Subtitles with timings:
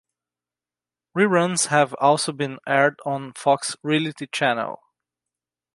[1.15, 4.79] Reruns have also been aired on Fox Reality Channel.